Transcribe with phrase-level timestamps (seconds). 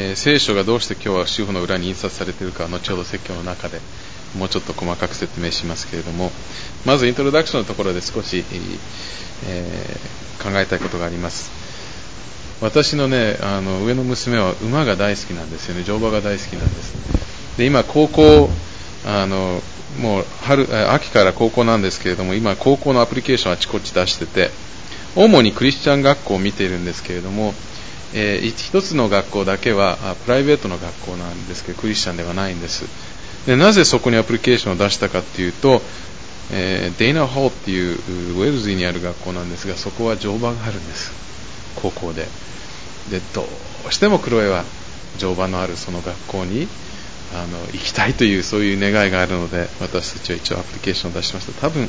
[0.00, 3.80] えー、聖書がどうして今日は主婦の裏に印刷されているか後ほど説教の中で
[4.36, 6.30] もうちょっと細かく説明しますけれども
[6.86, 8.44] まずイントロダクションのところで少し、
[9.46, 11.50] えー、考えたいことがあります。
[12.60, 15.84] 私のねあの上の娘は馬が大好きなんですよね。
[15.84, 17.56] 乗馬が大好きなんです。
[17.56, 18.50] で今高校
[19.06, 19.62] あの
[20.00, 24.50] もう春秋から高校なんですけれども今高校のアプリケーションあちこち出してて
[25.18, 27.54] 主にクリスチャン学校を見ているんですけれども
[28.14, 32.86] えー、一つの学校だけはプライベートの学校なんですけどクリスチャンではないんです。
[33.46, 35.82] でなぜそこにアプリケーションを出したかっていうと、
[36.52, 37.96] えー、デイナホーっていう
[38.38, 41.12] ウェルズにある学校なんですがそこは乗馬があるんです。
[41.76, 42.26] 高校で。
[43.10, 43.46] でど
[43.88, 44.64] うしてもクロエは
[45.18, 46.68] 乗馬のあるその学校に
[47.34, 51.52] あの行きたいというそういう願いがあるので私たちは一応アプリケーションを出しました。
[51.60, 51.88] 多分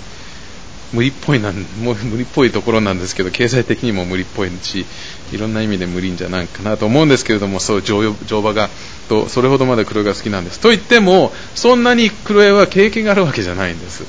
[0.93, 4.85] 無理っぽいなんもう無理っぽいところなんですけど経済的にも無理っぽいし
[5.31, 8.69] いろんな意味で無理んじゃないかなと思うんですけれどもそう乗馬が
[9.07, 10.59] とそれほどまでクロエが好きなんです。
[10.59, 14.03] と言ってもそんなにクロエは経験があるわけじゃないんです、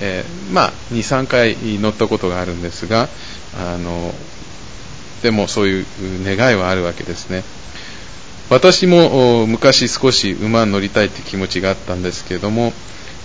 [0.00, 3.08] えー、まあ23回乗ったことがあるんですが
[3.58, 4.14] あの
[5.22, 5.86] でもそういう
[6.24, 7.42] 願いはあるわけですね。
[8.50, 12.72] 私も昔少し馬に乗りたいって気持ちがあったんですけれども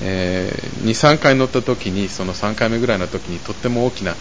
[0.01, 4.15] えー、2、3回乗った時にその3回目ぐらいの時にとっても大きな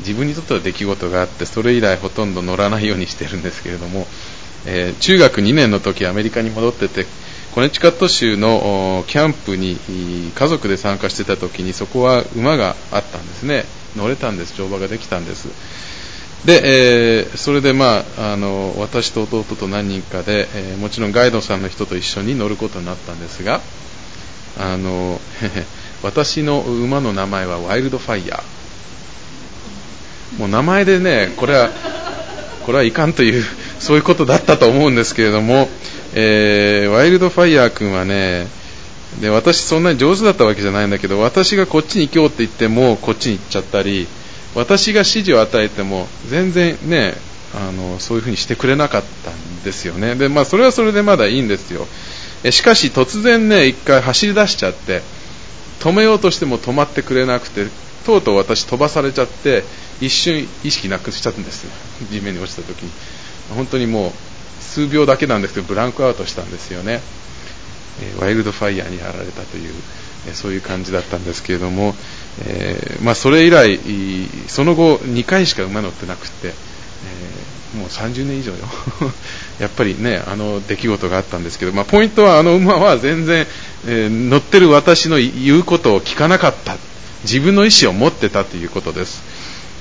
[0.00, 4.06] 自分にとっては出来事があってそれ以来ほとんど乗らないようにしてるんですけれども、
[4.66, 7.06] えー、中学2年の時アメリカに戻ってて
[7.54, 9.78] コネチカット州のキャンプに
[10.34, 13.64] 家族で参加してた時にそこは馬があったんですね。
[13.96, 14.54] 乗れたんです。
[14.54, 15.48] 乗馬ができたんです。
[16.44, 23.60] で、えー、それで、まあ、あの私と弟と何人かで、えー、もちろんガイドさんの人と一緒に乗ることになったんですが
[24.58, 25.20] あの
[26.02, 28.58] 私の馬の名前はワイルドファイヤー。
[30.38, 31.70] もう名前でねこれは
[32.66, 33.42] これはいかんという
[33.78, 35.68] そういうことだったと思うんですけれども、
[36.14, 38.46] えー、ワイルドファイヤー君はね
[39.20, 44.06] で私そんなに上手だったわけじゃないんだけど私がこっちに行こうって言ってもこっちに行っちゃったり
[44.54, 47.14] 私が指示を与えても全然ね
[47.54, 50.14] あのそういうふうにしてくれなかったんですよね。
[50.14, 51.86] でまあそれはそれでまだいいんですよ。
[52.50, 55.02] しかし突然ね、一回走り出しちゃって、
[55.80, 57.66] 止めようとしても止まってくれなくて、
[58.06, 59.64] とうとう私飛ばされちゃって、
[60.00, 61.70] 一瞬意識なくしちゃったんですよ。
[62.10, 62.90] 地面に落ちた時に。
[63.54, 64.12] 本当にもう
[64.62, 67.00] 数秒だけなんですけど、ブランクアウトしたんですよね。
[68.00, 69.72] えワイルドファイヤーにやられたという、
[70.28, 71.94] えそういう感じだったんですけれども、
[72.46, 73.78] えー、まあ、それ以来、
[74.46, 78.58] その後2回しか馬乗ってなくて、えー、もう30年以上よ
[79.58, 83.46] やっぱりねあの出来事があったんですけど、まあ、ポイントはあの馬は全然、
[83.86, 86.76] えー、乗ってる私の言うことを聞かなかった。
[87.24, 89.22] 自分の意思を持ってたということです。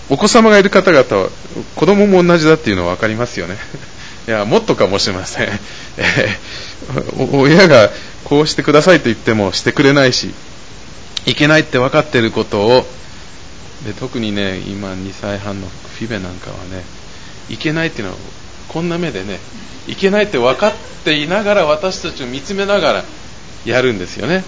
[0.09, 1.29] お子様がいる方々は
[1.75, 3.57] 子供も同じだっていうのは分かりますよね。
[4.27, 5.47] いやもっとかもしれません、
[5.97, 7.91] えー、親が
[8.25, 10.33] こうしてくださいと言ってもしてくれないし
[11.25, 12.85] いけないって分かっていることを
[13.85, 15.67] で特にね今2歳半の
[15.97, 16.83] フィベなんかはね
[17.49, 18.17] いけないっていうのは
[18.67, 19.39] こんな目でね
[19.87, 20.73] いけないって分かっ
[21.03, 23.03] ていながら私たちを見つめながら
[23.65, 24.43] やるんですよね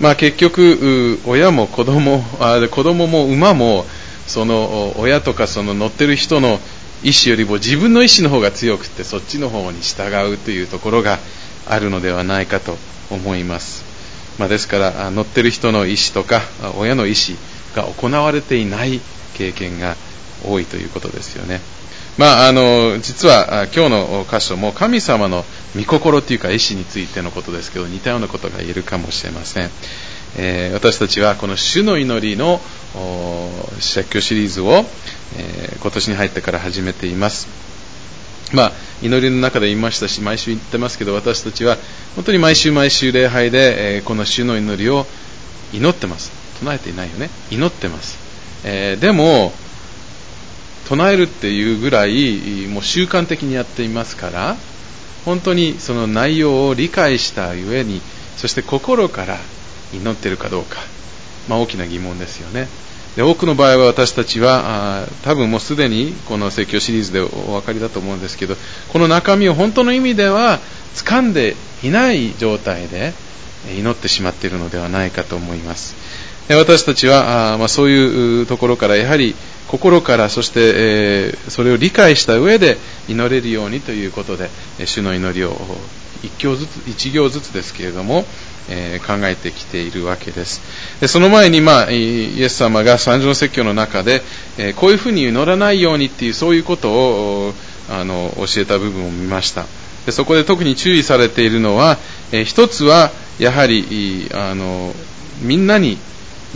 [0.00, 3.84] まあ結局親も子供あ子供も馬も
[4.26, 6.58] その親とかその乗ってる人の
[7.02, 11.18] 意思よりも自分の意思の方が強くてそっちの方に従うというところが
[11.66, 12.76] あるのではないかと
[13.10, 13.84] 思います、
[14.38, 16.40] まあ、ですから乗ってる人の意思とか
[16.78, 17.36] 親の意思
[17.74, 19.00] が行われていない
[19.34, 19.96] 経験が
[20.44, 21.60] 多いということですよね。
[22.18, 25.44] まあ、あの実は今日の箇所も神様の
[25.76, 29.70] 御心というか意思についてのことですけど似たようなことが言えるかもしれません、
[30.38, 32.60] えー、私たちはこの主の祈りの
[33.80, 34.84] 説教シリーズを、
[35.36, 37.48] えー、今年に入ってから始めています。
[38.52, 38.72] まあ、
[39.02, 41.76] 祈りの中で言いましたし毎週言ってますけど私たちは
[42.14, 45.04] 本当に毎週毎週礼拝で、えー、この主の祈りを
[45.72, 46.30] 祈ってます。
[46.60, 47.28] 唱えていないよね。
[47.50, 48.18] 祈ってます、
[48.64, 49.52] え、でも
[50.88, 54.56] 唱えるっていうぐらいもう習慣的にやっていますから
[55.24, 58.00] 本当にその内容を理解したゆえに
[58.36, 59.38] そして心から
[59.92, 60.78] 祈っているかどうか、
[61.48, 62.68] まあ、大きな疑問ですよね。
[63.16, 68.56] で多くの場合は私たちはあ多分もうすでにこの説教シリーズでお分かりだと思うんですけど
[68.92, 70.60] この中身を本当の意味では
[70.94, 73.14] 掴んでいない状態で
[73.74, 75.94] 祈ってしまっているのではないかと思います。
[76.48, 79.34] 私たちはあ、まあ、そういうところからやはり
[79.68, 82.76] 心からそして、えー、それを理解した上で
[83.08, 84.48] 祈れるようにということで
[84.78, 85.56] え主の祈りを
[86.22, 88.24] 一行ずつ一行ずつですけれども、
[88.68, 90.60] えー、考えてきているわけです。
[91.00, 94.22] でその前に、まあ、イエス様が三条説教の中で、
[94.58, 97.54] えー、こういうふうに祈らないようにっていうそういうことを
[97.88, 99.66] あの教えた部分を見ました。
[100.06, 101.98] でそこで特に注意されているのは、
[102.32, 104.94] えー、一つはやはりあの
[105.42, 105.98] みんなに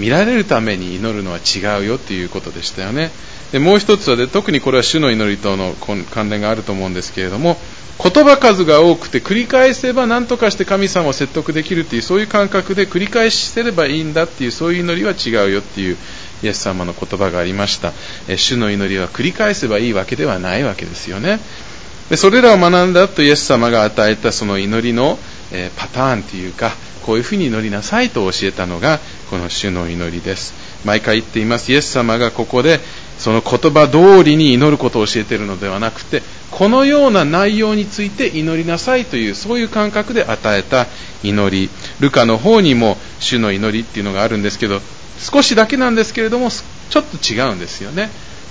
[0.00, 3.10] 見られるために祈るのは違うよということでしたよね。
[3.52, 5.74] でもう一つはで特にこれは主の祈りとの
[6.10, 7.56] 関連があると思うんですけれども
[8.02, 15.96] 言葉数が多くて繰り返せば何とかして神様を説得できるというそういう感覚で繰り返してればいいんだっていうそういう祈りは違うよっていう
[16.42, 17.92] イエス様の言葉がありました。
[18.26, 21.40] え主の祈りは繰り返せばいいわけではないわけですよね。
[22.08, 25.18] でそれらを学んだとイエス様が与えたその祈りの、
[25.52, 26.72] えパターンというか
[27.04, 29.00] こういうふうに祈りなさいと教えたのが
[29.30, 30.54] この主の祈りです。
[30.84, 31.72] 毎回言っています。
[31.72, 32.80] イエス様がここで
[33.18, 40.86] その言葉通りに祈ることを教えているのではなくてこのような内容について祈りなさいというそういう感覚で与えた
[41.22, 41.70] 祈り。
[42.00, 44.80] ルカの方にも主の祈りっていうのがあるんですけど
[45.18, 48.10] 少しだけなんですけれどもちょっと違うんですよね。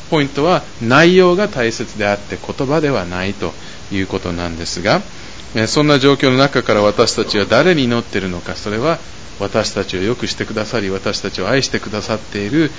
[0.09, 3.53] ポイントは内容が大切であって言葉ではないと
[3.91, 5.01] いうことなんですが
[5.67, 8.55] そんな状況の中から私たちは誰に祈っているのか。
[8.55, 8.99] それは
[9.39, 12.71] 私たちをよくしてくださり私たちを愛してくださっている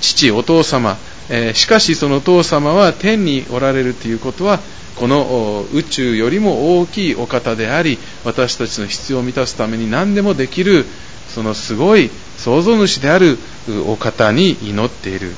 [0.00, 0.96] 父お父様、
[1.30, 4.60] え、しかしそのお父様は天におられるということは
[4.96, 10.84] この宇宙よりも大きいお方であり私たちの必要を満たすために何でもできる
[11.28, 13.38] そのすごい創造主である
[13.86, 15.32] お方に祈っている。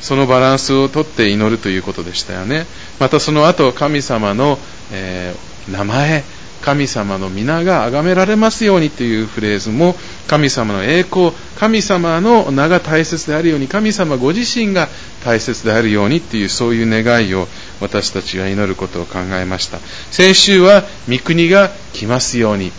[0.00, 2.66] そのバランスをとって祈るということでしたよね。
[3.00, 4.58] またその後神様の、
[4.92, 6.24] えー、名前
[6.60, 9.94] 神様の皆が崇められますようにというフレーズも
[10.26, 14.88] 神様の栄光神様の名が大切であるように神様ご自身が
[15.24, 17.46] 大切であるようにというそういう願いを
[17.80, 19.78] 私たちが祈ることを考えました。
[20.10, 22.72] 先週は御国が来ますように。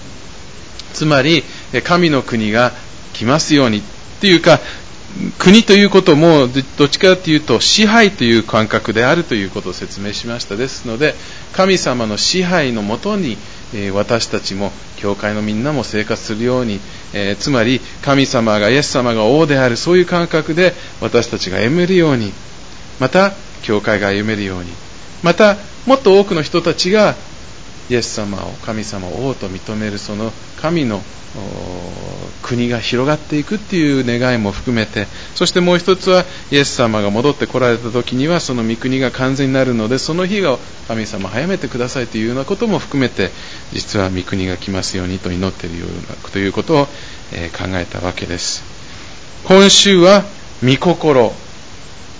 [0.93, 1.43] つまり
[1.83, 2.73] 神の国が
[3.13, 3.81] 来ますようにっ
[4.21, 4.59] ていうか
[5.37, 6.47] 国ということも
[6.77, 11.15] どっちかというと支配という感覚であるということを説明しましたですので
[11.53, 13.37] 神様の支配のもとに
[13.93, 16.79] 私たちも教会のみんなも生活するように、
[17.13, 22.33] え、つまり神様がイエス様が王であるそういう感覚で私たちが歩めるように
[22.99, 24.69] また教会が歩めるように
[25.23, 27.15] またもっと多くの人たちが
[27.89, 30.31] イエス様を神様を王と認めるその
[30.61, 31.01] 神の
[32.41, 35.05] 国が広がっていくっていう願いも含めて
[35.35, 40.57] そしてもう一つはイエス様が戻ってこられた時にはその御国が完全になるのでその日が
[40.87, 43.29] 神様早めてくださいというようなことも含めて
[43.71, 46.87] 実は御国が来ますようにと祈っているようなということを、
[47.31, 48.63] え考えたわけです。
[49.45, 50.23] 今週は
[50.63, 51.31] 御心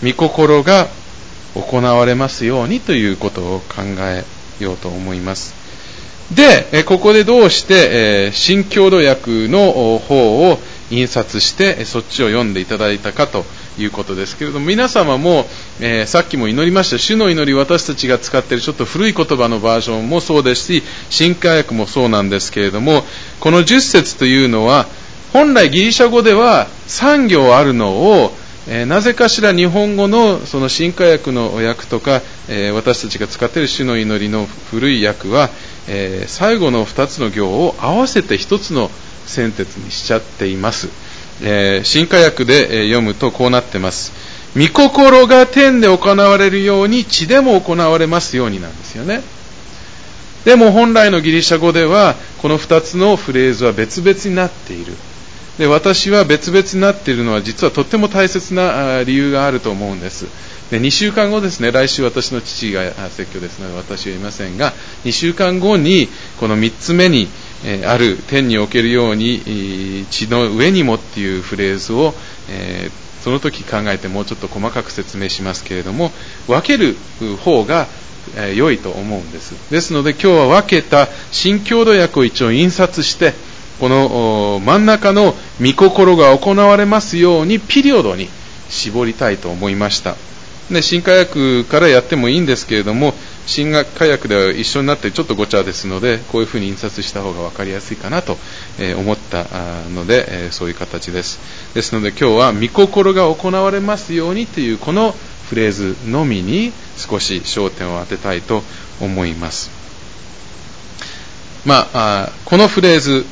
[0.04, 0.88] 御心が
[1.56, 4.24] 行われますようにということを考え
[4.64, 5.59] ようと思います。
[6.32, 7.74] で、ここでどうして、
[8.28, 10.60] え新郷土訳の方を
[10.92, 13.46] 印刷して、そっちを読んでいただいたかと
[13.80, 15.48] いうことですけれども、皆様も、
[15.80, 23.06] えー、さっきも祈りました、主の祈り、私たちが使っているちょっと古い言葉のバージョンもそうですし、新科訳もそうなんですけれども、
[23.40, 24.88] この10節というのは、
[25.34, 28.34] 本来ギリシャ語では3行あるのを、
[28.68, 35.50] えー、なぜかしら日本語のその新科訳の訳とか、えー、私たちが使っている主の祈りの古い訳は、
[35.92, 38.92] えー、最後の2つの行を合わせて1つの
[39.26, 40.88] 先哲にしちゃっています。
[41.42, 44.14] えー、新科訳で読むとこうなってます。
[44.56, 49.22] 御心が天で行われるように地でも行われますようになんですよね。
[50.46, 54.94] でも本来のギリシャ語ではこの2つのフレーズは別々になっている。
[55.58, 60.26] で私は別々になっているのは実はとっても大切な理由があると思うんです。
[60.72, 64.74] で2週間後ですね、来週私の父が説教ですので私はいませんが、
[65.04, 66.08] 2週間後に
[66.40, 67.28] この3つ目に、
[67.66, 72.14] えある天におけるように地の上にもっていうフレーズを、
[72.50, 72.92] え
[73.24, 76.12] その時考えてもうちょっと細かく説明しますけれども、
[76.48, 76.96] 分ける
[77.44, 77.88] 方が
[78.38, 79.54] え良いと思うんです。
[79.72, 83.34] ですので今日は分けた新郷土訳を一応印刷して、
[83.80, 88.30] この真ん中の御心が行われますようにピリオドに
[88.70, 90.16] 絞りたいと思いました。
[90.72, 93.14] で新科学からやってもいいんですけれども、
[93.48, 98.38] 新科学では一緒になってちょっとごちゃですので、こういうふうに印刷した方が分かりやすいかなと
[98.98, 99.46] 思った
[99.96, 101.40] ので、そういう形です。
[101.74, 105.16] ですので今日は御心が行われますようにというこの
[105.50, 108.64] フレーズのみに少し焦点を当てたいと
[109.02, 109.72] 思います。
[111.66, 113.26] まあ、このフレーズ、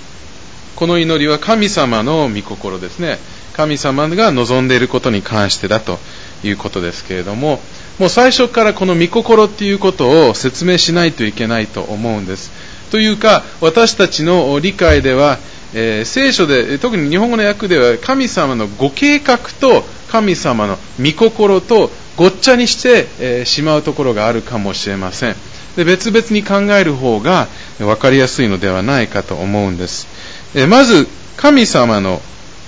[0.75, 3.19] この祈りは神様の御心ですね。
[3.53, 5.99] 神様が望んでいることに関してだと
[6.43, 7.61] いうことですけれども、
[7.99, 12.51] もう最初からこの御心っていうことを説明しないといけないと思うんです。
[12.91, 15.39] というか、私たちの理解では、
[15.73, 25.35] えー、聖書で、特に日本語の訳では、神様のご計画と神様の御心とごっちゃにして、えー、しまうところがあるかもしれません。
[25.75, 30.07] で別々に考える方が分かりやすいのではないかと思うんです。
[30.55, 32.21] えー、まず、神様の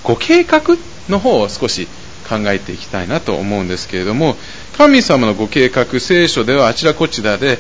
[0.04, 0.62] ご計画
[1.10, 1.88] の方を少し
[2.30, 4.36] 考えていきたいなと思うんですけれども、
[4.78, 7.58] 神様のご計画、聖書ではあちらこちらで、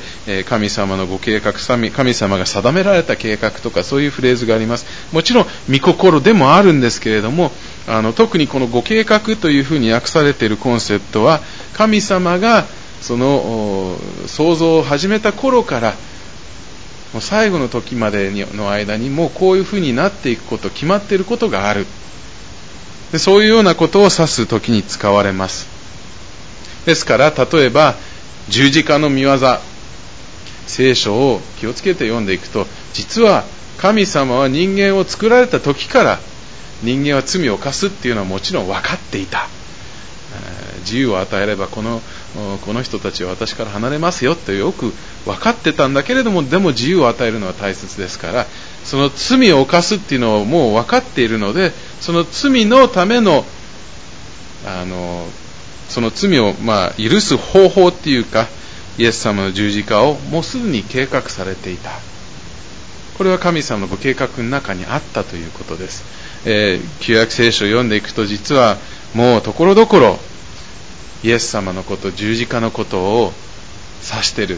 [0.47, 4.85] 神様のご計画、神様が定められた計画とかそういうフレーズがあります。
[5.11, 7.51] もちろん、御心でもあるんですけれども、
[7.87, 11.41] あの特にこのご計画というふうに訳されているコンセプトは、
[11.73, 12.65] 神様が
[13.01, 13.97] その
[14.27, 15.95] 創造を始めた頃から、
[17.13, 21.87] もう最後の時までの間にもうこういうふうになっていくこと、決まっていることがある。
[23.11, 25.67] でそういうようなことを指す時に使われます。
[26.85, 27.95] ですから、例えば、
[28.49, 29.37] 十字架の見業、
[30.67, 33.43] 聖書を気をつけて読んでいくと、実は
[33.77, 36.19] 神様は人間を作られた時から
[36.83, 39.47] 人間は罪を犯すっていうのはもちろん分かっていた。
[40.79, 42.01] 自由を与えればこの
[42.65, 44.93] この人たちは私から離れますよってよく
[45.25, 48.45] 分かってたんだけれどもでも自由を与えるのは大切ですから
[48.89, 53.45] その罪を犯すっていうのをもう分かっているのでその罪のための
[54.65, 55.27] あの
[55.89, 58.47] その罪を、まあ、許す方法っていうか
[58.97, 61.91] イエス様の十字架をもうすでに計画されていた。
[63.19, 66.05] これは神様のご計画の中にあったということです、
[66.47, 68.77] えー、旧約聖書を読んでいくと実は
[69.13, 70.17] もうところどころ
[71.21, 73.33] イエス様のこと十字架のことを
[74.09, 74.57] 指している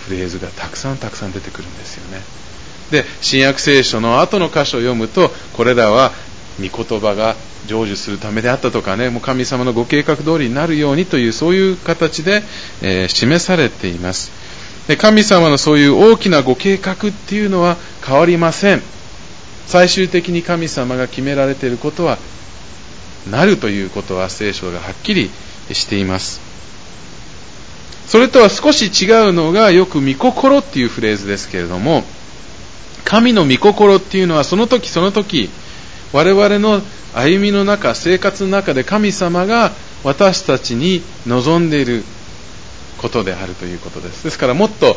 [0.00, 2.20] フレーズがたくさんたくさん出てくるんですよね。
[2.90, 6.12] で新約聖書の後の箇所を読むとこれらは
[6.58, 12.42] 御言葉が成就するためであったとかねもう神様のご計画通りになるようにというそういう形で、
[12.82, 14.30] えー、示されています。
[14.88, 18.82] で神様のそういう大きなご計画っていうのは変わりません。
[19.66, 22.18] 最終的に神様が決められていることは
[23.30, 25.30] なるということは聖書がはっきり
[25.72, 26.40] しています。
[28.08, 32.02] それとは少し違うのがよく御心っていうフレーズですけれども
[33.04, 35.50] 神の御心っていうのはその時その時
[36.12, 36.80] 我々の
[37.14, 39.72] 歩みの中生活の中で神様が
[40.04, 42.04] 私たちに望んでいる
[42.98, 44.24] ことであるということです。
[44.24, 44.96] ですからもっと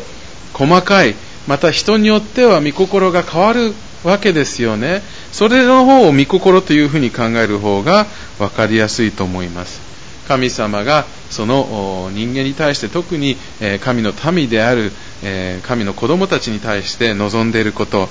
[0.52, 1.14] 細かい
[1.46, 5.02] また人によっては御心が変わるわけですよね。
[5.32, 8.06] それの方を御心というふうに考える方が
[8.38, 9.80] 分かりやすいと思います。
[10.28, 13.36] 神様がその人間に対して特に
[13.80, 14.92] 神の民である
[15.24, 18.08] え神の子供たちに対して望んでいること。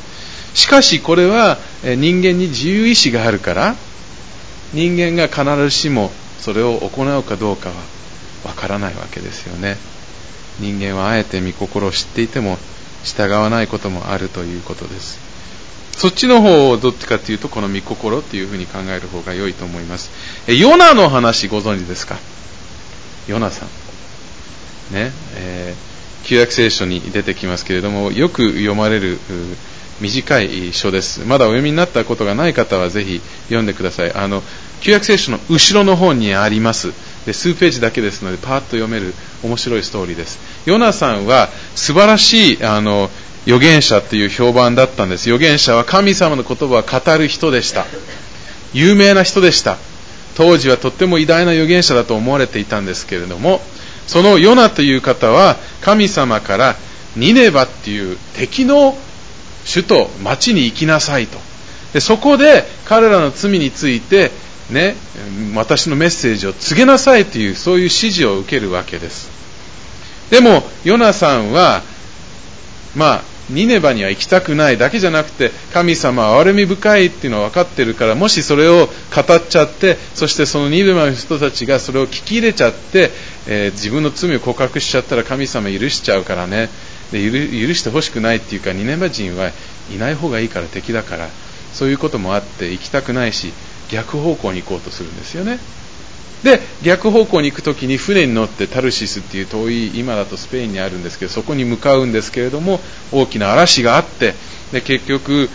[0.54, 3.76] しかしこれは人間に自由意志があるから
[4.72, 7.76] 人間が必ずしもそれを行うかどうかは
[8.44, 9.78] わからないわけですよね。
[10.60, 12.58] 人間はあえて御心を知っていても
[13.04, 15.20] 従わないこともあるということです。
[15.98, 20.12] そっちの方をどっちかというとこの御心というふうに考える方が良いと思います。
[20.48, 22.18] えヨナの話ご存知ですか？
[23.28, 23.70] ヨナさん。
[24.94, 25.12] ね。
[25.36, 25.94] えー、
[26.24, 29.18] 旧約聖書に出てきますけれどもよく読まれる
[30.02, 31.22] 短い書です。
[31.26, 34.14] まだお読みになったことがない方はぜひ読んでください。
[34.14, 34.42] あの、
[34.82, 36.92] 旧約聖書の後ろの方にあります。
[37.26, 39.14] で数ページだけですので、パーッと読める
[39.44, 40.40] 面白いストーリーです。
[40.66, 43.10] ヨナさんは素晴らしい、あの、
[43.46, 45.30] 預言者っていう評判だったんです。
[45.30, 47.86] 預言者は神様の言葉を語る人でした。
[48.74, 49.78] 有名な人でした。
[50.36, 53.62] 当時はとっても偉大な預言者だと思われていたんですけれども、
[54.08, 56.76] そのヨナという方は神様から
[57.16, 58.98] ニネバっていう敵の
[59.72, 61.40] 首都、町に行きなさいと。
[61.94, 64.32] でそこで彼らの罪について、
[64.70, 64.96] ね、
[65.56, 69.30] 私のメッセージを告げなさいという、そういう指示を受けるわけです。
[70.30, 71.84] でも、ヨナさんは、
[72.96, 83.12] まあ、ニネバには行きたくないだけじゃなくて、神様は憐れみ深いっていうのは分かってるから、もしそれを語っちゃって、そしてそのニネバの人たちがそれを聞き入れちゃって、
[83.48, 86.70] えー、自分の罪を告白しちゃったら神様許しちゃうからね、
[87.12, 89.52] で許してほしくないっていうかニネバ人は
[89.94, 91.28] いない方がいいから敵だから。
[91.74, 93.52] そういうこともあって行きたくないし
[93.92, 95.60] 逆方向に行こうとするんですよね。
[96.44, 102.82] で逆方向に行く時に船に乗ってタルシスっていう遠い今だとスペインにあるんですけどそこに向かうんですけれども
[103.14, 104.34] 大きな嵐があって
[104.74, 105.48] で結局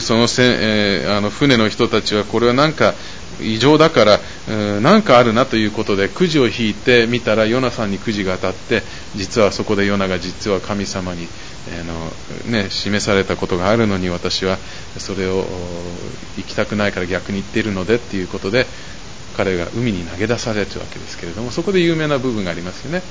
[0.00, 2.94] そのせ、えー、あの船の人たちはこれはなんか
[3.40, 4.20] 異常だから
[4.80, 8.82] 何かあるなということでくじを引いてみたらヨナさんにくじが当たって
[9.16, 11.28] 実はそこでヨナが実は神様に、
[11.70, 12.10] えー、の
[12.50, 14.58] ね、示されたことがあるのに私は
[14.98, 15.44] それを
[16.36, 18.66] 行きたくないから逆に言っているのでっていうことで
[19.36, 23.02] 彼が海に投げ出されるわけですけれどもそこで有名な部分がありますよね。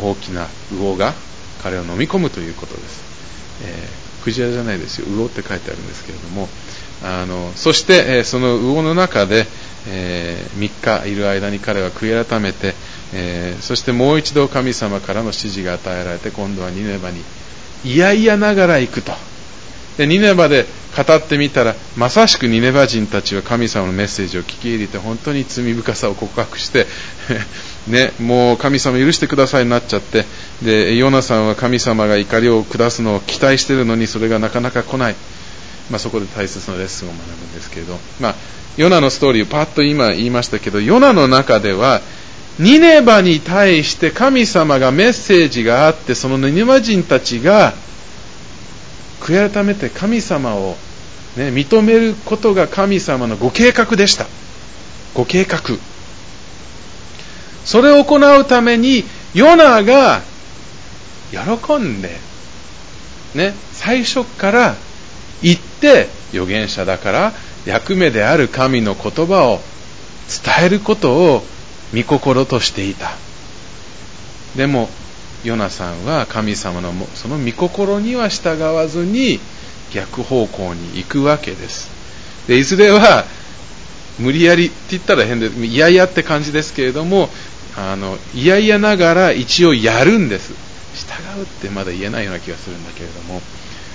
[0.00, 1.12] 大きな魚が
[1.62, 5.06] 彼を飲み込むということです、えークジラじゃないですよ。
[5.08, 6.48] 魚って書いてあるんですけれども。
[7.02, 9.46] あのそして、え、その魚の中で、
[9.86, 12.74] えー、3日いる間に彼は悔い改めて、
[13.14, 17.22] えー、そしてもう一度神様からの指示が与えられて今度はニネバに
[17.84, 19.12] いやいやながら行くと。
[19.96, 26.86] でニネバで語ってみたらまさしくニネバ人たちは神様のメッセージを聞き入れて本当に罪深さを告白して
[27.88, 30.24] ね、もう神様許してくださいになっちゃって
[30.62, 35.14] でヨナさんは神様が怒りを下すのを期待しているのにそれがなかなか来ない、
[35.90, 38.34] まあ、そこで大切なレッスンを学ぶんですけど、まあ、
[38.76, 42.02] ヨナのストーリーをパッと今言いましたけどヨナの中では
[42.58, 47.72] ニネバに対して神様がメッセージがあってそのニネバ人たちが
[49.20, 50.76] 悔い改めて神様を、
[51.36, 54.26] ね、認めることが神様のご計画でした。
[55.14, 55.60] ご計画。
[57.68, 60.22] それを行うためにヨナが
[61.30, 62.08] 喜んで、
[63.34, 64.74] ね、最初から
[65.42, 67.32] 行って預言者だから
[67.66, 69.60] 役目である神の言葉を
[70.30, 71.42] 伝えることを
[71.94, 73.10] 御心としていた。
[74.56, 74.88] でも
[75.44, 79.40] ヨナさんは神様のその御心には従わずに
[79.92, 81.90] 逆方向に行くわけです。
[82.48, 83.26] でいずれは
[84.18, 87.28] 無理やりって言ったら変でいやいやって感じですけれども
[87.78, 90.52] あのいやいやながら一応やるんです。
[90.94, 93.40] 従うってまだ言えないような気がするんだけれども、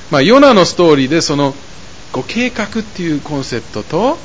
[0.10, 1.54] まあ、ヨナのストーリーでその
[2.14, 4.18] ご計画っていうコンセプトと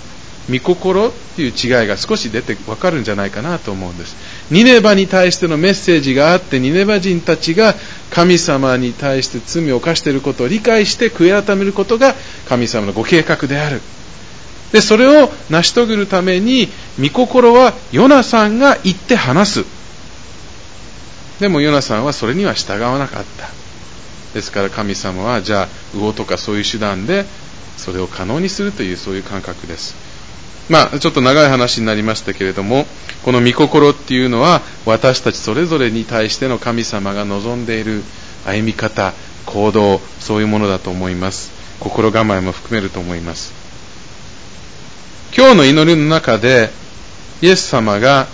[0.48, 4.16] 御心っていう違いが少し出てわかるんじゃないかなと思うんです。
[4.50, 7.74] ニネバに対してのメッセージがあってニネバ人たちが
[8.10, 12.14] 神様に対して罪を犯していることを理解して悔い改めることが
[12.48, 13.80] 神様のご計画である。
[14.72, 16.68] でそれを成し遂げるために
[17.00, 19.78] 御心はヨナさんが言って話す。
[21.40, 23.48] でもヨナさんはそれには従わなかった。
[24.34, 27.24] ですから神様はじゃあ魚とかそういう手段で
[27.76, 29.94] それを可能にするというそういう感覚です。
[30.68, 32.86] まあちょっと長い話になりましたけれども
[33.24, 38.02] この御心っていうのは私たちそれぞれに対しての神様が望んでいる
[38.44, 39.14] 歩み方
[39.46, 41.50] 行動そういうものだと思います。
[41.80, 43.57] 心構えも含めると思います。
[45.38, 46.68] 今日の祈りの中で、
[47.42, 48.26] イエス様が、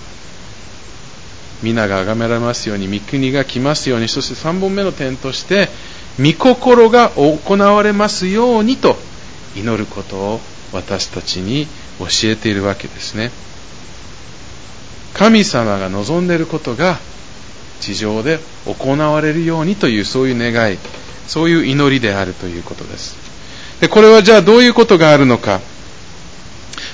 [1.62, 5.68] 皆が崇められますように、御国が来ますように、そして3本目の点として、
[6.18, 8.96] 御心が行われますようにと
[9.54, 10.40] 祈ることを
[10.72, 11.66] 私たちに
[11.98, 13.32] 教えているわけですね。
[15.12, 16.96] 神様が望んでいることが
[17.80, 20.78] 地上で行われるようにというそういう願い、
[21.28, 23.14] そういう祈りであるということです。
[23.82, 25.60] でこれはじゃあどういうことがあるのか。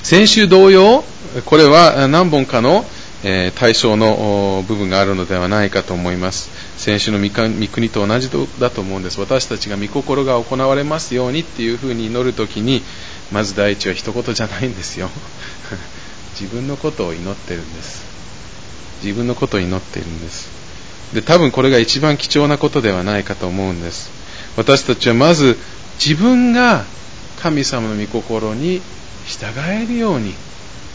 [0.02, 1.04] 先週同様、
[1.44, 2.84] これは何本かの
[3.54, 6.50] 対象の部分があるのではないかと思います。
[6.78, 7.28] 先週の御
[7.68, 9.20] 国と同じだと思うんです。
[9.20, 12.82] 私たちが御心が行われますようにっていうふうに祈るときに、
[13.30, 15.10] まず第一は一言じゃないんですよ。
[16.40, 18.02] 自分のことを祈ってるんです。
[19.02, 20.48] 自分のことを祈っているんです。
[21.12, 24.10] で、多分これが一番貴重なことではないかと思うんです。
[24.56, 25.58] 私たちはまず
[26.02, 26.84] 自分が
[27.40, 28.80] 神様の御心に
[29.30, 30.34] 従えるように。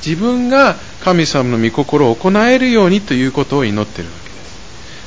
[0.06, 4.36] 自分が神様の御心を行えるようにということを祈っているわけで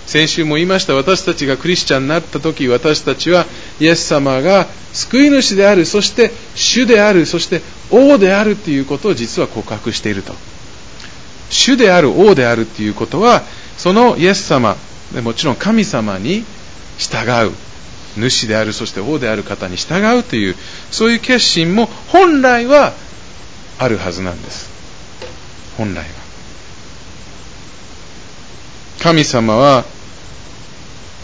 [0.06, 0.10] す。
[0.12, 0.94] 先週も言いました。
[0.94, 3.46] 私たちがクリスチャンになった時私たちは
[3.78, 7.60] イエス様が救い主であるそして主であるそして
[7.90, 10.34] 王であるということを実は告白していると。
[11.50, 13.42] 主である王であるということは
[13.76, 14.76] そのイエス様
[15.22, 16.44] もちろん神様に
[16.98, 17.52] 従う。
[18.16, 20.56] 主であるそして王である方に従うという
[20.90, 22.94] そういう決心も本来は
[23.78, 24.70] あるはずなんです。
[25.76, 26.04] 本来は。
[29.00, 29.84] 神様は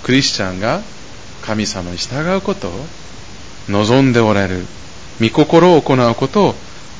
[0.04, 0.80] クリスチャンが
[1.42, 2.72] 神様に従うことを
[3.68, 4.66] 望んでおられる。
[5.20, 6.54] 御心を行うことを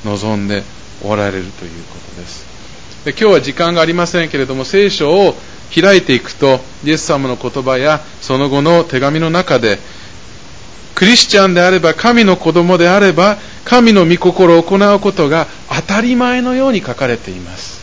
[0.05, 0.63] 望んで
[1.03, 2.45] おられるということです。
[3.05, 5.35] で今日は時間がありませんけれども聖書を
[5.75, 9.79] 開いていくとイエス様の言葉やその後の手紙の中で
[10.95, 17.83] クリスチャンであれば、神の子供であれば、神の御心を行うことが当たり前のように書かれています。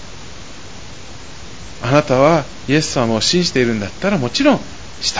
[1.84, 4.60] あなたはイエス様を信じているんだったらもちろん
[5.02, 5.20] 従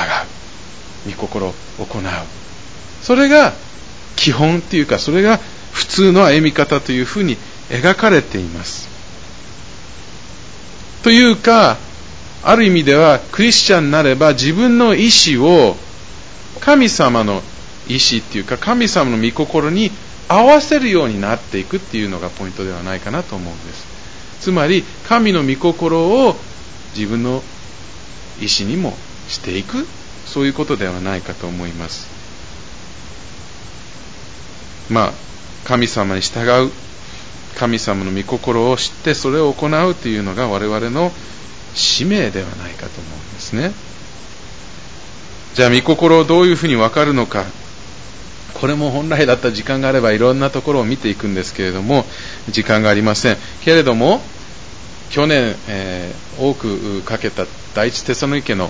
[1.08, 1.10] う。
[1.10, 2.02] 御心を行う。
[3.02, 3.54] それが
[4.16, 5.40] 基本っていうか、それが
[5.72, 7.38] 普通の歩み方というふうに
[7.70, 8.88] 描かれています。
[11.04, 11.78] というか、
[12.44, 15.76] ある意味ではクリスチャンになれば自分の意思を
[16.60, 17.42] 神様の
[17.88, 19.92] 意志っていうか神様の御心に
[20.32, 26.36] 合わせるようになっていくっていうのがポイントではないかなと思うんですつまり神の御心を
[26.96, 27.42] 自分の
[28.42, 28.94] 意志にも
[29.28, 29.86] していく
[30.26, 32.22] そういうことではないかと思います
[34.92, 35.14] まあ、
[35.66, 36.72] 神様に従う、
[37.58, 41.12] 神様の御心を知ってそれを行うというのが我々の
[41.74, 43.72] 使命ではないかと思うんですね。
[45.54, 47.46] じゃあ御心をどういうふうに分かるのか。
[48.54, 52.06] これも本来だったら時間があればいろんなところを見ていくんですけれども、
[52.50, 53.38] 時間がありません。
[53.64, 54.22] けれども、
[55.10, 58.70] 去年、えー、多くかけた第一テサロニケの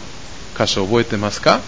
[0.57, 1.61] 箇所を覚えてますか？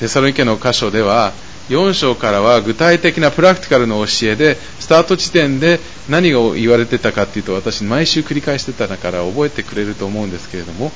[0.00, 1.32] テサロニケの箇所では、
[1.68, 5.78] 4章からは具体的なプラクティカルの教えで、スタート地点で
[6.08, 10.90] 何が言われてたかっていうと、私毎週繰り返してたから覚えてくれると思うんですけれども、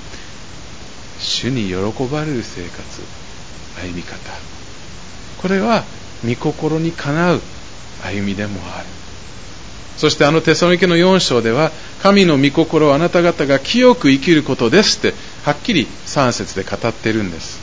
[1.21, 1.75] 主に喜
[2.11, 3.03] ばれる生活、
[3.81, 4.19] 歩み方。
[5.41, 5.85] これは、
[6.25, 7.41] 御心にかなう
[8.03, 8.87] 歩みでもある。
[9.97, 11.71] そしてあのテサロニケの4章では、
[12.03, 17.61] 神の御心をあなた方が清く生きることですって、はっきり3節で語っているんです。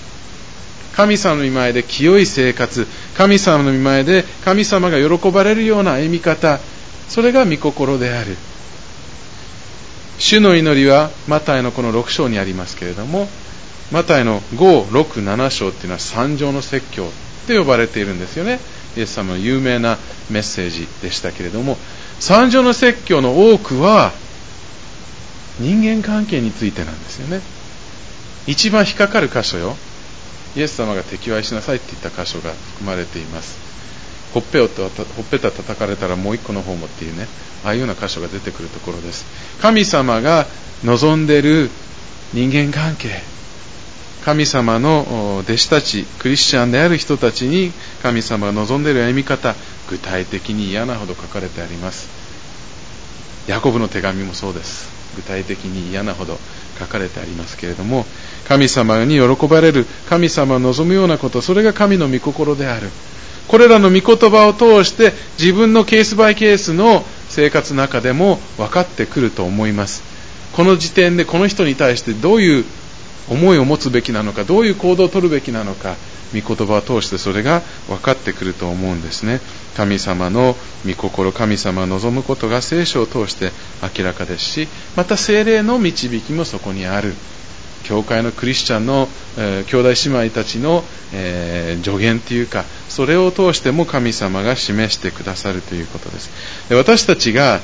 [0.95, 6.60] 神様の見前で清い生活、神様の見前で神様が喜ばれるような歩み方、
[7.10, 8.38] それが御心である。
[10.19, 13.28] 主の祈りは、マタイのこの6章にありますけれども、
[13.91, 17.12] マタイの5、6、7章っていうのは三条の説教
[17.43, 18.60] って呼ばれているんですよね。
[18.95, 19.97] イエス様の有名な
[20.30, 21.77] メッセージでしたけれども、
[22.19, 24.12] 三条の説教の多くは
[25.60, 27.41] 人間関係についてなんですよね。
[28.47, 29.75] 一番引っかかる箇所よ。
[30.56, 33.58] イエス様が敵愛しなさいって言った箇所が含まれています。
[34.34, 34.89] ほっぺをほっ
[35.30, 37.27] ぺた叩かれたらもう一個の方もっていうね、
[37.63, 39.25] ああいうような箇所が出てくるところです。
[39.62, 40.47] 神様が
[40.84, 41.69] 望んでいる
[42.34, 43.21] 人間関係、
[44.23, 47.71] 神様の弟子たち、クリスチャンである人たちに
[48.03, 49.55] 神様が望んでいる歩み方、
[49.89, 52.07] 具体的に嫌なほど書かれてあります。
[53.47, 54.89] ヤコブの手紙もそうです。
[55.15, 56.38] 具体的に嫌なほど
[56.79, 58.05] 書かれてありますけれども、
[58.47, 62.89] 神様に喜ばれる、神様を望むようなこと、それが神の御心である。
[63.47, 70.03] これらの御言葉を通して自分のケースバイケースの生活の中でも分かってくると思います。
[70.53, 72.65] この時点でこの人に対してどういう
[73.30, 75.95] 思いを持つべきなのか、どういう行動を取るべきなのか、
[76.34, 79.41] 御言葉を通してそれが分かってくると思うんですね。
[79.76, 83.52] 神様の御心、神様を望むことが聖書を通して
[83.97, 87.13] 明らかですし、また精霊の導きもそこにある。
[87.84, 96.30] 教会のクリスチャンの、えー、兄弟姉妹たちの、えー、助言というか、それを通しても神様が示してくださるということです。
[96.69, 97.60] で私たちが、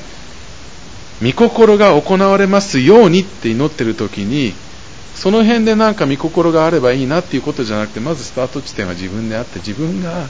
[1.22, 4.54] 御心が行われますようにって祈っている時に、
[5.18, 10.28] その辺でなんか御心があればいいなっていうことじゃなくて、まずスタート地点は自分であって、自分が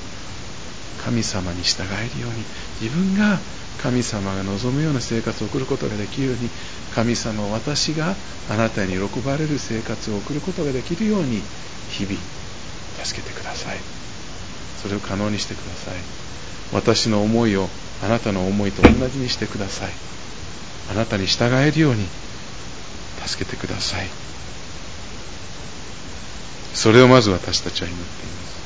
[1.04, 2.36] 神様に従えるように、
[2.80, 3.36] 自分が
[3.82, 6.48] 神様が望むような生活を送ることができるように、
[6.94, 8.16] 神様私が
[8.48, 11.42] あなたに喜ばれる生活を送ることができるように、
[11.92, 12.16] 日々、
[13.04, 13.76] 助けてください。
[14.82, 15.94] それを可能にしてください。
[16.72, 17.68] 私の思いを
[18.02, 19.90] あなたの思いと同じにしてください。
[20.92, 22.06] あなたに従えるように
[23.26, 24.06] 助けてください。
[26.74, 28.58] それをまず私たちは祈っています。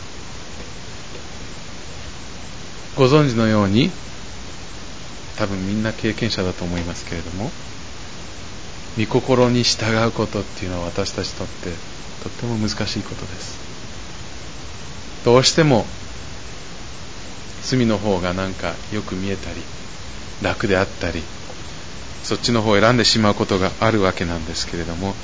[2.96, 3.90] ご存知のように
[5.38, 7.50] 多分みんな経験者だと思いますけれども
[8.98, 11.70] 御心に従うことっていうのは私たちにとって
[12.22, 13.58] とっても難しいことです。
[15.24, 15.86] どうしても
[17.62, 19.56] 罪の方がなんかよく見えたり
[20.42, 21.22] 楽であったり
[22.24, 25.14] そっちの方を選んでしまうことがあるわけなんですけれども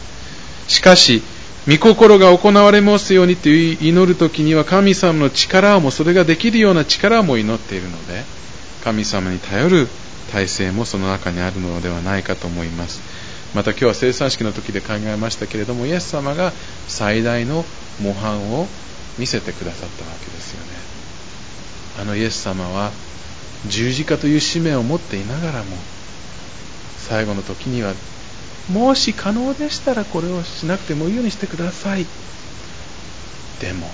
[0.68, 1.22] しかし
[1.66, 8.22] 御心が行われますようにと祈る時には神様の力もそれができるような力も祈っているので
[8.84, 9.88] 神様に頼る
[10.32, 13.00] 体制もその中にあるのではないかと思います。
[13.54, 16.52] また今日は生産式の時で考えましたけれどもイエス様が
[16.86, 17.64] 最大の
[17.98, 18.66] 模範を
[19.18, 20.68] 見せてくださったわけですよね。
[22.00, 22.92] あのイエス様は
[23.66, 25.76] 十字架という使命を持っていながらも
[26.98, 27.94] 最後の時には
[28.72, 32.06] もし可能でしたらこれをしなくてもいいようにしてください。
[33.60, 33.90] でも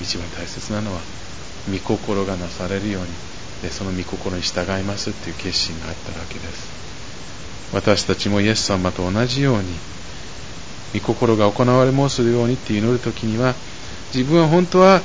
[0.00, 1.00] 一番大切なのは
[1.70, 3.08] 御心がなされるように
[3.62, 6.82] でその御心に従いますっていう決心があったわけです。
[7.72, 9.62] 私たちもイエス様と同じように
[10.94, 13.54] 御心が行われ申すようにって祈る時には
[14.14, 15.00] 自分は本当は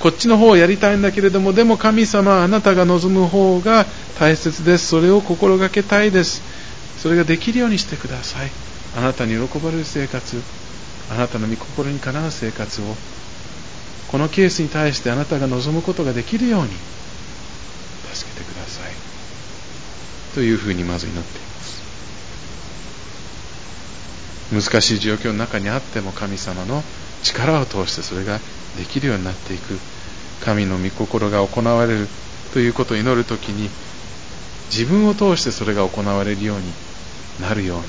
[0.00, 3.86] こっちの方をやりたいんだけれどもでも神様あなたが望む方が
[4.18, 4.88] 大切です。
[4.88, 6.57] それを心がけたいです。
[6.96, 8.50] それができるようにしてください。
[8.96, 10.40] あなたに喜ばれる生活
[11.10, 12.96] あなたの御心にかなう生活を
[14.08, 16.70] このケースに対してあなたが望むことができるように
[18.14, 18.92] 助けてください。
[20.34, 21.48] というふうにまず祈っていま
[24.62, 24.70] す。
[24.70, 26.82] 難しい状況の中にあっても神様の
[27.22, 28.40] 力を通してそれが
[28.76, 29.78] できるようになっていく。
[30.40, 32.08] 神の御心が行われる
[32.52, 33.68] ということを祈るときに
[34.70, 36.72] 自分を通してそれが行われるように
[37.40, 37.84] なるように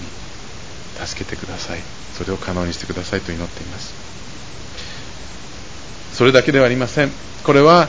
[1.06, 1.80] 助けてください。
[2.18, 3.94] それを可能にしてくださいと祈っています。
[6.14, 7.12] それだけではありません。
[7.44, 7.88] これは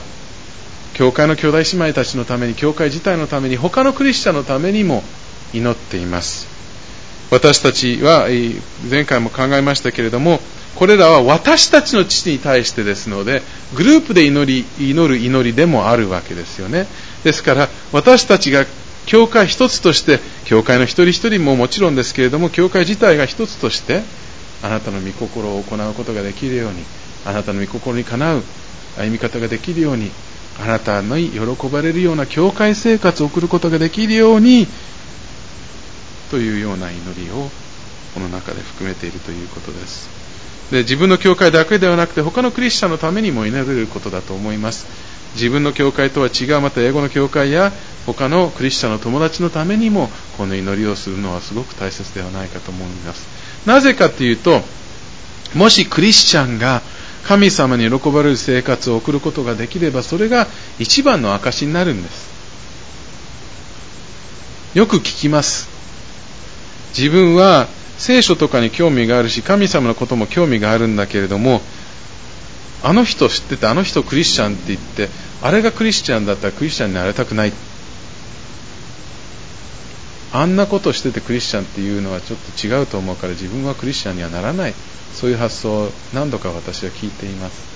[0.94, 5.02] 教会の兄弟姉妹たちのために教会自体のために他のクリスチャンのためにも
[5.52, 6.46] 祈っています。
[7.30, 8.26] 私たちは
[8.88, 10.40] 前回も考えましたけれども
[10.74, 13.42] これらは私たちの父に対してですので
[13.76, 16.86] グループで祈り祈る祈りでもあるわけですよね。
[17.24, 18.64] ですから私たちが
[19.06, 24.02] 教会一つとして教会の一人一人ももちろんですけれども教会自体が一つとして
[24.62, 26.84] あなたの御心を行うことができるように
[27.24, 28.42] あなたの御心にかなう
[28.96, 30.10] 歩み方ができるように
[30.60, 34.66] あなたに喜ばれるような教会生活を送ることができるように
[36.30, 37.50] というような祈りを
[38.14, 40.08] この中で含めているということです。
[40.70, 44.86] で自分の教会だけではなくて他のクリスチャンのためにも祈れることだと思います。
[45.34, 47.72] 自分の教会とは違うまた英語の教会や
[48.06, 53.28] 他のクリスチャンの友達のためにもこの祈りをするのはすごく大切ではないかと思います。
[53.66, 54.62] なぜかというと
[55.54, 56.82] もしクリスチャンが
[57.24, 60.46] 神様に喜ばれる生活を送ることができればそれが
[60.78, 62.30] 一番の証になるんです。
[64.74, 65.68] よく聞きます。
[66.96, 71.60] 自分は聖書とかに興味があるし神様のことも興味があるんだけれども
[72.82, 75.08] あの人知っててあの人クリスチャンって言って
[75.42, 77.52] あれがクリスチャンだったらクリスチャンになりたくない。
[80.32, 84.74] あんなことしててクリスチャンっていうのはちょっと違うと思うから自分はクリスチャンにはならない。
[85.14, 87.70] そういう発想を何度か私は聞いています。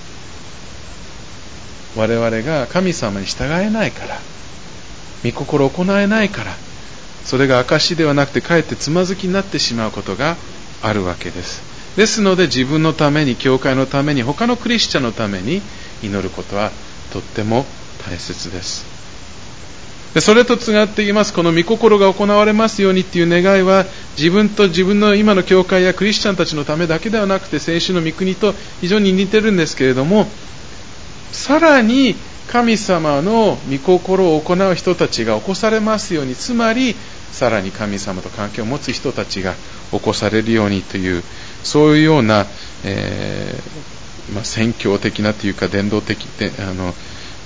[1.96, 4.18] 我々が神様に従えないから
[5.24, 6.52] 御心を行えないから
[7.24, 10.36] それが証ではなくてかえってつまずきになってしまうことが
[10.82, 11.73] あるわけです。
[11.96, 15.62] ですので自分のために教会のために他のクリスチャンのために
[16.02, 16.70] 祈ることは
[17.12, 17.64] とっても
[18.04, 18.94] 大切です。
[20.14, 21.32] でそれと違って言います。
[21.32, 23.84] この御心が行われますようにっていう願いは
[24.16, 30.28] 自分と自分の今の教会やクリスチャンたちのためだけではなくて先週の御国と非常に似てるんですけれども
[31.32, 32.14] さらに
[32.48, 36.94] 神様の御心を行う人たちが起こされますようにつまり
[37.32, 39.54] さらに神様と関係を持つ人たちが
[39.90, 41.24] 起こされるようにという
[41.64, 42.46] そういうような、
[42.84, 46.94] えーまあ、宣教的なというか伝道的であの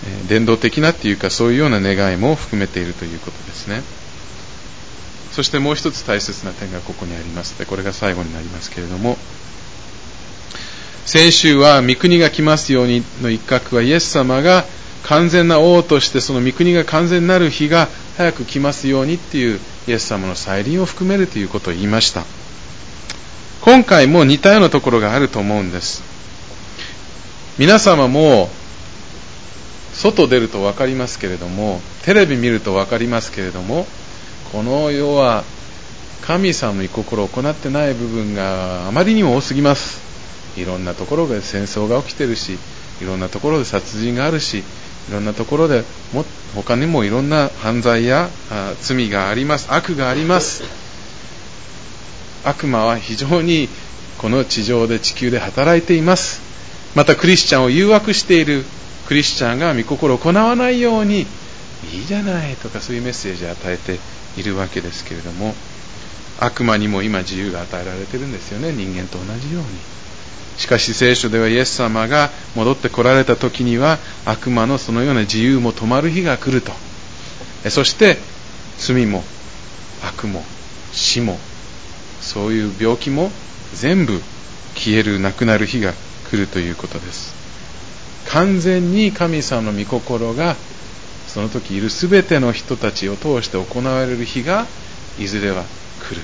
[0.05, 3.83] え伝道的なっていうかそういうような願いも含めているということですね。
[5.33, 7.59] そしてもう一つ大切な点がここにあります。
[7.59, 9.17] でこれが最後になりますけれども。
[11.07, 14.67] 先週は御国が来ますようにの一角はイエス様が
[15.05, 22.27] 完全な王としてその御国が完全になる日が早く来ますようにっていうイエス様の再臨を含めるということを言いました。
[23.69, 26.03] 今回も似たようなところがあると思うんです。
[27.59, 28.49] 皆様も
[29.93, 33.85] 外出ると分かりますけれどもテレビ見ると分かりますけれども
[34.53, 35.45] この世は
[36.23, 40.01] 神様の御心を行ってない部分があまりにも多すぎます。
[40.59, 42.57] いろんなところで戦争が起きてるし
[43.03, 44.63] いろんなところで殺人があるしい
[45.13, 48.31] ろんなところでも他にもいろんな犯罪や
[48.81, 49.67] 罪があります。
[49.71, 50.78] 悪があります。
[52.45, 53.69] 悪魔は非常に
[54.19, 56.41] この地上で地球で働いています。
[56.95, 58.65] またクリスチャンを誘惑している
[59.07, 61.27] クリスチャンが御心を行わないように
[61.93, 63.99] いいじゃないとかそういうメッセージを与えて
[64.39, 65.55] いるわけですけれども
[66.41, 69.69] 悪魔にも今自由が与えられてるんですよね人間と同じように。
[70.59, 76.73] しかし聖書ではイエス様が戻ってこられた時には悪魔のそのような自由も止まる日が来ると。
[77.71, 78.19] そして
[78.77, 79.23] 罪も
[80.03, 80.45] 悪も
[80.93, 81.39] 死も
[82.29, 83.31] そういう病気も
[83.75, 84.21] 全部
[84.75, 85.95] 消えるなくなる日が
[86.31, 87.35] 来るということです。
[88.29, 90.55] 完全に神様の御心が
[91.27, 94.67] その時いる全ての人たちを通して行われる日が
[95.19, 95.65] いずれは
[96.01, 96.21] 来る。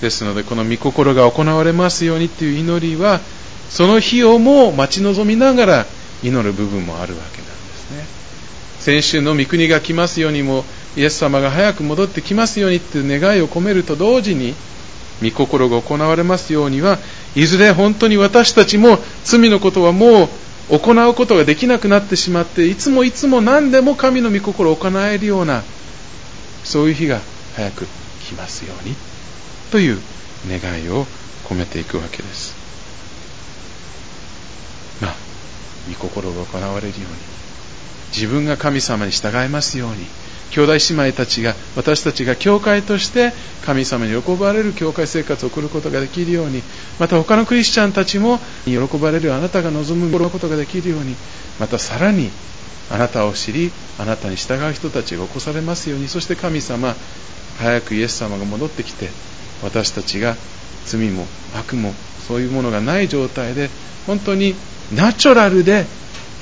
[0.00, 3.20] ですのでこの御心が行われますようにっていう祈りは
[3.68, 5.86] その日をも待ち望みながら
[6.22, 8.06] 祈る部分もあるわけなんですね。
[8.80, 10.64] 先週の御国が来ますようにも
[10.96, 14.54] イエス様が早く戻ってきますようにっていう願いを込めると同時に
[15.22, 16.98] 御心が行われますようには
[17.34, 25.62] いずれ本当に私たちも罪のことはもう行うことができなくなってしまっていつもいつも何でも神の御心を行えるような
[26.64, 27.20] そういう日が
[27.56, 27.86] 早く
[28.28, 28.94] 来ますように
[29.70, 29.98] という
[30.48, 31.06] 願いを
[31.48, 32.54] 込めていくわけです。
[35.00, 35.14] まあ
[35.88, 37.06] 御心が行われるように
[38.14, 40.06] 自分が神様に従いますように
[40.50, 43.32] 兄弟姉妹たちが私たちが教会として
[43.64, 46.62] 神様に喜ばれる教会生活を送ることができるように
[46.98, 51.16] また他のクリスチャンたちも喜ばれるあなたが望むことができるように
[51.58, 52.30] またさらに
[52.90, 56.96] あなたを知りあなたに従う人たちが起こされますようにそして神様
[57.58, 59.10] 早くイエス様が戻ってきて
[59.62, 60.36] 私たちが
[60.84, 61.92] 罪も悪も
[62.26, 63.70] そういうものがない状態で
[64.06, 64.54] 本当に
[64.90, 65.86] ナチュラルで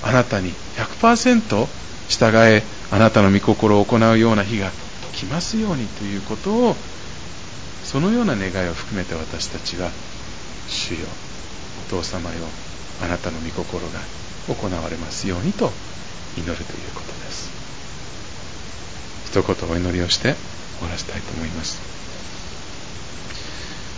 [0.03, 1.69] あなたに100%
[2.09, 4.71] 従えあなたの御心を行うような日が
[5.13, 6.77] 来ますようにということを
[7.85, 9.91] そのような願いを含めて私たちは
[10.69, 11.07] 主よ。
[11.87, 12.37] お父様よ
[13.03, 14.01] あなたの御心が
[14.49, 15.71] 行われますようにと
[16.37, 17.51] 祈るということです。
[19.27, 20.35] 一言お祈りをして
[20.79, 21.81] 終わらせたいと思います。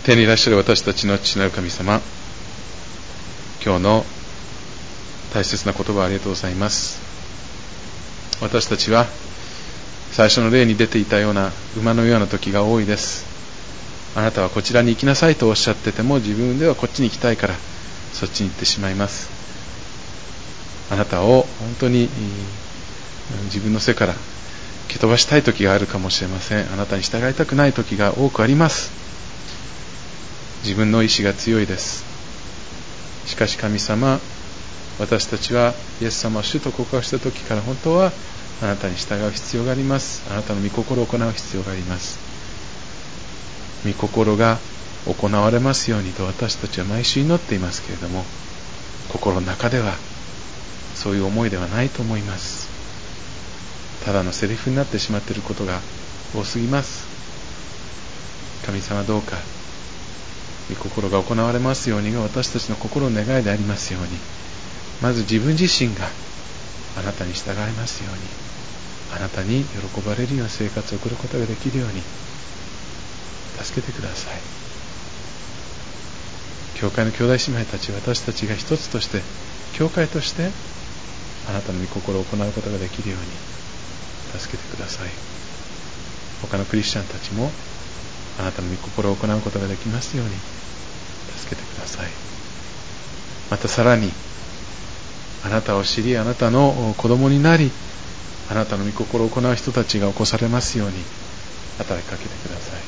[0.03, 2.01] 天にいらっしゃる私たちの父なる神様
[3.63, 4.05] 今日の
[5.33, 7.08] 大切な言葉ありがとうございます。
[8.41, 9.05] 私たちは
[10.11, 13.25] 最初の例に出ていたような馬のような時が多いです。
[14.15, 17.55] あなたはこちらに行きなさいとおっしゃってても自分ではこっちに行きたいから
[18.13, 19.29] そっちに行ってしまいます。
[20.91, 22.09] あなたを本当に
[23.45, 24.15] 自分の背から
[24.87, 26.73] 蹴飛ばしたい時があるかもしれません。
[26.73, 28.89] あなたに従いたくない時が多くあります。
[30.63, 32.03] 自分の意志が強いです。
[33.27, 34.19] しかし神様
[34.99, 38.11] 私たちはイエス様を主と告白した時から本当は
[38.61, 40.21] あなたに従う必要があります。
[40.29, 42.19] あなたの御心を行う必要があります。
[43.85, 44.59] 御心が
[45.05, 48.25] 行われますようにと私たちは毎週祈っていますけれども
[49.07, 49.95] 心の中では
[50.93, 52.67] そういう思いではないと思います。
[54.03, 55.79] ただのセリフになってしまっていることが
[56.35, 57.07] 多すぎます。
[58.65, 59.37] 神様どうか
[60.69, 64.09] 御心が行われますようにが私たちの心の願いでありますように。
[65.01, 66.05] まず自分自身が
[66.97, 68.19] あなたに従いますように
[69.15, 72.01] あなたに喜ばれるような生活を送ることができるように
[73.63, 74.41] 助けてください。
[76.79, 79.21] 教会の兄弟姉妹たち私たちが一つとして
[79.73, 80.51] 教会として
[81.47, 85.09] あなたの御心を行うことができるように助けてください。
[86.41, 87.51] 他のクリスチャンたちも
[88.37, 90.31] あなたの御心を行うことができますように
[91.35, 92.07] 助けてください。
[93.49, 94.13] またさらに
[95.45, 97.71] あなたを知りあなたの子供になり
[98.49, 100.93] あなたの御心を行う人たちが起こされますように
[101.77, 102.81] 働きかけてください。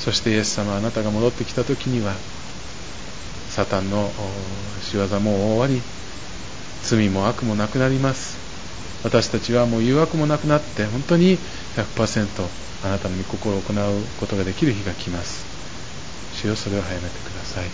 [0.00, 2.12] そしてイエス様あなたが戻ってきた時には
[3.50, 4.10] サタンの
[4.80, 5.80] 仕業も終わり
[6.82, 8.36] 罪も悪もなくなります。
[9.04, 11.38] 私たちはもう誘惑もなくなって本当に
[11.76, 12.48] 100%
[12.84, 15.44] あなたの御心を行うことができる日が来ます。
[16.32, 17.70] 主よそれを早めてください。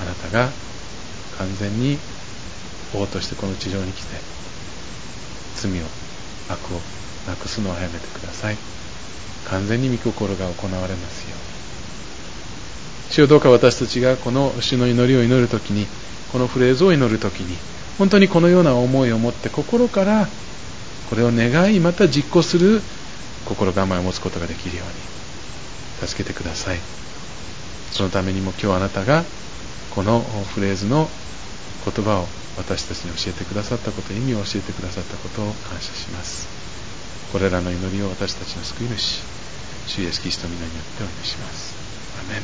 [0.00, 0.65] あなたが
[1.38, 1.98] 完全に
[2.94, 4.16] 王としてこの地上に来て
[5.56, 5.84] 罪を
[6.48, 6.80] 悪を
[7.28, 8.56] なくすのを早めてください。
[9.48, 11.46] 完全に御心が行われますように。
[13.10, 15.86] 主よどうか私たちがこの主の祈りを祈るときに
[16.32, 17.56] このフレーズを祈るときに
[17.98, 20.26] 本当にこのような思いを持って心から
[21.08, 22.80] これを願いまた実行する
[23.44, 26.78] 心構えを持つことができるように助けてください。
[27.92, 29.24] そのためにも今日あなたが
[29.96, 31.08] このフレーズの
[31.82, 32.28] 言葉を
[32.58, 36.50] 私たちに教えてくださったこと意味を教えてくださったことを感謝します。
[37.32, 39.24] これらの祈りを私たちの救い主
[39.86, 41.74] 主イエスキリスト皆によってお祈りします。
[42.20, 42.42] アメン。